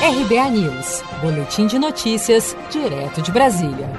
RBA 0.00 0.50
News, 0.50 1.02
Boletim 1.20 1.66
de 1.66 1.76
Notícias, 1.76 2.56
direto 2.70 3.20
de 3.20 3.32
Brasília. 3.32 3.90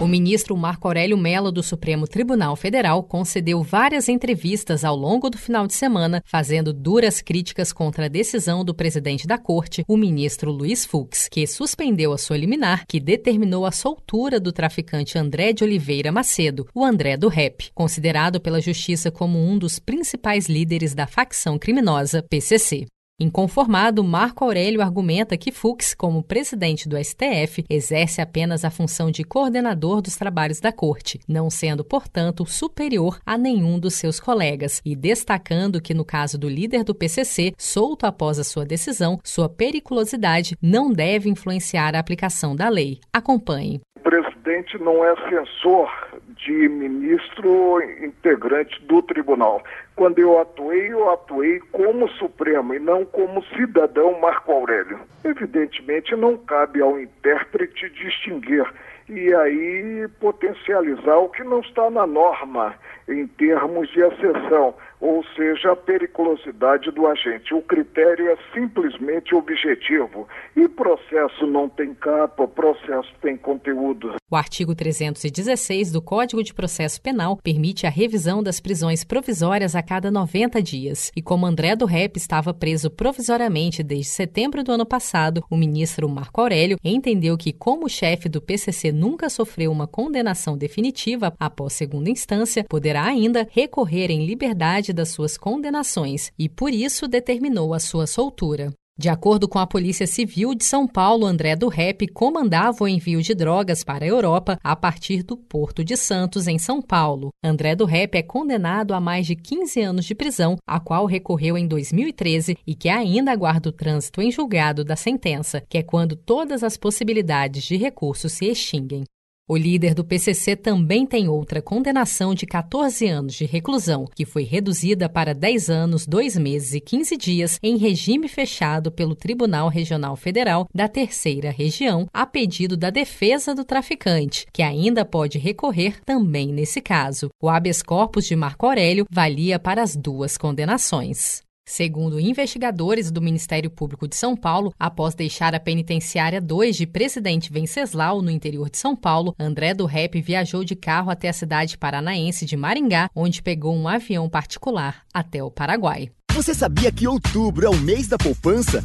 O 0.00 0.06
ministro 0.06 0.56
Marco 0.56 0.86
Aurélio 0.86 1.18
Mello 1.18 1.50
do 1.50 1.64
Supremo 1.64 2.06
Tribunal 2.06 2.54
Federal 2.54 3.02
concedeu 3.02 3.60
várias 3.60 4.08
entrevistas 4.08 4.84
ao 4.84 4.94
longo 4.94 5.28
do 5.28 5.36
final 5.36 5.66
de 5.66 5.74
semana, 5.74 6.22
fazendo 6.24 6.72
duras 6.72 7.20
críticas 7.20 7.72
contra 7.72 8.04
a 8.04 8.08
decisão 8.08 8.64
do 8.64 8.72
presidente 8.72 9.26
da 9.26 9.36
corte, 9.36 9.84
o 9.88 9.96
ministro 9.96 10.52
Luiz 10.52 10.86
Fux, 10.86 11.28
que 11.28 11.44
suspendeu 11.44 12.12
a 12.12 12.18
sua 12.18 12.36
liminar 12.36 12.84
que 12.86 13.00
determinou 13.00 13.66
a 13.66 13.72
soltura 13.72 14.38
do 14.38 14.52
traficante 14.52 15.18
André 15.18 15.52
de 15.52 15.64
Oliveira 15.64 16.12
Macedo, 16.12 16.68
o 16.72 16.84
André 16.84 17.16
do 17.16 17.26
Rep, 17.26 17.72
considerado 17.74 18.40
pela 18.40 18.60
justiça 18.60 19.10
como 19.10 19.40
um 19.40 19.58
dos 19.58 19.80
principais 19.80 20.46
líderes 20.48 20.94
da 20.94 21.08
facção 21.08 21.58
criminosa 21.58 22.22
PCC. 22.22 22.86
Inconformado, 23.18 24.04
Marco 24.04 24.44
Aurélio 24.44 24.82
argumenta 24.82 25.38
que 25.38 25.50
Fux, 25.50 25.94
como 25.94 26.22
presidente 26.22 26.86
do 26.86 27.02
STF, 27.02 27.64
exerce 27.70 28.20
apenas 28.20 28.62
a 28.62 28.70
função 28.70 29.10
de 29.10 29.24
coordenador 29.24 30.02
dos 30.02 30.16
trabalhos 30.16 30.60
da 30.60 30.70
corte, 30.70 31.18
não 31.26 31.48
sendo, 31.48 31.82
portanto, 31.82 32.44
superior 32.44 33.18
a 33.24 33.38
nenhum 33.38 33.78
dos 33.78 33.94
seus 33.94 34.20
colegas, 34.20 34.82
e 34.84 34.94
destacando 34.94 35.80
que, 35.80 35.94
no 35.94 36.04
caso 36.04 36.38
do 36.38 36.46
líder 36.46 36.84
do 36.84 36.94
PCC, 36.94 37.54
solto 37.56 38.04
após 38.04 38.38
a 38.38 38.44
sua 38.44 38.66
decisão, 38.66 39.18
sua 39.24 39.48
periculosidade 39.48 40.54
não 40.60 40.92
deve 40.92 41.30
influenciar 41.30 41.96
a 41.96 41.98
aplicação 41.98 42.54
da 42.54 42.68
lei. 42.68 43.00
Acompanhe. 43.10 43.80
O 43.96 44.00
presidente 44.00 44.76
não 44.78 45.02
é 45.02 45.16
censor 45.30 45.90
de 46.36 46.68
ministro 46.68 47.80
integrante 48.04 48.78
do 48.82 49.00
tribunal. 49.02 49.62
Quando 49.96 50.18
eu 50.18 50.38
atuei, 50.38 50.92
eu 50.92 51.10
atuei 51.10 51.58
como 51.72 52.06
Supremo 52.10 52.74
e 52.74 52.78
não 52.78 53.02
como 53.06 53.42
cidadão 53.56 54.20
Marco 54.20 54.52
Aurélio. 54.52 55.00
Evidentemente, 55.24 56.14
não 56.14 56.36
cabe 56.36 56.82
ao 56.82 57.00
intérprete 57.00 57.88
distinguir 57.88 58.70
e 59.08 59.32
aí 59.34 60.08
potencializar 60.20 61.16
o 61.16 61.30
que 61.30 61.42
não 61.42 61.60
está 61.60 61.88
na 61.90 62.06
norma 62.06 62.74
em 63.08 63.26
termos 63.26 63.88
de 63.90 64.02
acessão, 64.02 64.74
ou 65.00 65.24
seja, 65.36 65.72
a 65.72 65.76
periculosidade 65.76 66.90
do 66.90 67.06
agente. 67.06 67.54
O 67.54 67.62
critério 67.62 68.28
é 68.28 68.36
simplesmente 68.52 69.34
objetivo. 69.34 70.26
E 70.56 70.68
processo 70.68 71.46
não 71.46 71.68
tem 71.68 71.94
capa, 71.94 72.48
processo 72.48 73.12
tem 73.22 73.36
conteúdo. 73.36 74.16
O 74.28 74.34
artigo 74.34 74.74
316 74.74 75.92
do 75.92 76.02
Código 76.02 76.42
de 76.42 76.52
Processo 76.52 77.00
Penal 77.00 77.36
permite 77.36 77.86
a 77.86 77.90
revisão 77.90 78.42
das 78.42 78.58
prisões 78.58 79.04
provisórias 79.04 79.76
a 79.76 79.82
cada 79.86 80.10
90 80.10 80.60
dias. 80.60 81.10
E 81.16 81.22
como 81.22 81.46
André 81.46 81.74
do 81.76 81.86
Rep 81.86 82.16
estava 82.16 82.52
preso 82.52 82.90
provisoriamente 82.90 83.82
desde 83.82 84.10
setembro 84.10 84.62
do 84.62 84.72
ano 84.72 84.84
passado, 84.84 85.42
o 85.48 85.56
ministro 85.56 86.08
Marco 86.08 86.40
Aurélio 86.40 86.78
entendeu 86.84 87.38
que, 87.38 87.52
como 87.52 87.86
o 87.86 87.88
chefe 87.88 88.28
do 88.28 88.42
PCC 88.42 88.90
nunca 88.90 89.30
sofreu 89.30 89.70
uma 89.70 89.86
condenação 89.86 90.58
definitiva 90.58 91.32
após 91.38 91.72
segunda 91.72 92.10
instância, 92.10 92.64
poderá 92.68 93.04
ainda 93.04 93.48
recorrer 93.50 94.10
em 94.10 94.26
liberdade 94.26 94.92
das 94.92 95.10
suas 95.10 95.38
condenações 95.38 96.32
e, 96.38 96.48
por 96.48 96.72
isso, 96.72 97.06
determinou 97.06 97.72
a 97.72 97.78
sua 97.78 98.06
soltura. 98.06 98.72
De 98.98 99.10
acordo 99.10 99.46
com 99.46 99.58
a 99.58 99.66
Polícia 99.66 100.06
Civil 100.06 100.54
de 100.54 100.64
São 100.64 100.86
Paulo, 100.86 101.26
André 101.26 101.54
do 101.54 101.68
Rep 101.68 102.06
comandava 102.14 102.82
o 102.82 102.88
envio 102.88 103.20
de 103.20 103.34
drogas 103.34 103.84
para 103.84 104.06
a 104.06 104.08
Europa 104.08 104.58
a 104.64 104.74
partir 104.74 105.22
do 105.22 105.36
Porto 105.36 105.84
de 105.84 105.98
Santos, 105.98 106.48
em 106.48 106.58
São 106.58 106.80
Paulo. 106.80 107.28
André 107.44 107.76
do 107.76 107.84
Rep 107.84 108.14
é 108.14 108.22
condenado 108.22 108.94
a 108.94 109.00
mais 109.00 109.26
de 109.26 109.36
15 109.36 109.82
anos 109.82 110.06
de 110.06 110.14
prisão, 110.14 110.56
a 110.66 110.80
qual 110.80 111.04
recorreu 111.04 111.58
em 111.58 111.68
2013 111.68 112.56
e 112.66 112.74
que 112.74 112.88
ainda 112.88 113.30
aguarda 113.30 113.68
o 113.68 113.72
trânsito 113.72 114.22
em 114.22 114.30
julgado 114.30 114.82
da 114.82 114.96
sentença, 114.96 115.62
que 115.68 115.76
é 115.76 115.82
quando 115.82 116.16
todas 116.16 116.62
as 116.62 116.78
possibilidades 116.78 117.64
de 117.64 117.76
recurso 117.76 118.30
se 118.30 118.46
extinguem. 118.46 119.04
O 119.48 119.56
líder 119.56 119.94
do 119.94 120.04
PCC 120.04 120.56
também 120.56 121.06
tem 121.06 121.28
outra 121.28 121.62
condenação 121.62 122.34
de 122.34 122.44
14 122.44 123.06
anos 123.06 123.32
de 123.32 123.44
reclusão, 123.44 124.04
que 124.12 124.24
foi 124.24 124.42
reduzida 124.42 125.08
para 125.08 125.32
10 125.32 125.70
anos, 125.70 126.04
2 126.04 126.36
meses 126.36 126.74
e 126.74 126.80
15 126.80 127.16
dias 127.16 127.58
em 127.62 127.76
regime 127.76 128.26
fechado 128.26 128.90
pelo 128.90 129.14
Tribunal 129.14 129.68
Regional 129.68 130.16
Federal 130.16 130.66
da 130.74 130.88
Terceira 130.88 131.52
Região, 131.52 132.08
a 132.12 132.26
pedido 132.26 132.76
da 132.76 132.90
defesa 132.90 133.54
do 133.54 133.64
traficante, 133.64 134.46
que 134.52 134.64
ainda 134.64 135.04
pode 135.04 135.38
recorrer 135.38 136.00
também 136.04 136.48
nesse 136.52 136.80
caso. 136.80 137.28
O 137.40 137.48
habeas 137.48 137.82
corpus 137.82 138.26
de 138.26 138.34
Marco 138.34 138.66
Aurélio 138.66 139.06
valia 139.08 139.60
para 139.60 139.80
as 139.80 139.94
duas 139.94 140.36
condenações. 140.36 141.45
Segundo 141.68 142.20
investigadores 142.20 143.10
do 143.10 143.20
Ministério 143.20 143.68
Público 143.68 144.06
de 144.06 144.14
São 144.14 144.36
Paulo, 144.36 144.72
após 144.78 145.16
deixar 145.16 145.52
a 145.52 145.58
penitenciária 145.58 146.40
2 146.40 146.76
de 146.76 146.86
Presidente 146.86 147.52
Venceslau, 147.52 148.22
no 148.22 148.30
interior 148.30 148.70
de 148.70 148.78
São 148.78 148.94
Paulo, 148.94 149.34
André 149.36 149.74
do 149.74 149.84
Rep 149.84 150.14
viajou 150.22 150.62
de 150.62 150.76
carro 150.76 151.10
até 151.10 151.28
a 151.28 151.32
cidade 151.32 151.76
paranaense 151.76 152.46
de 152.46 152.56
Maringá, 152.56 153.10
onde 153.12 153.42
pegou 153.42 153.74
um 153.74 153.88
avião 153.88 154.28
particular 154.28 155.02
até 155.12 155.42
o 155.42 155.50
Paraguai. 155.50 156.08
Você 156.32 156.54
sabia 156.54 156.92
que 156.92 157.08
outubro 157.08 157.66
é 157.66 157.68
o 157.68 157.76
mês 157.76 158.06
da 158.06 158.16
poupança? 158.16 158.84